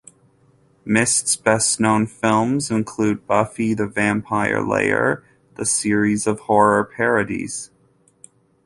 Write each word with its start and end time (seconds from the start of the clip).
Myst's 0.83 1.35
best 1.35 1.79
known 1.79 2.07
films 2.07 2.71
include 2.71 3.17
the 3.19 3.25
"Buffy 3.27 3.75
the 3.75 3.85
Vampire 3.85 4.59
Layer" 4.67 5.23
series 5.63 6.25
of 6.25 6.39
horror 6.39 6.83
parodies. 6.85 7.69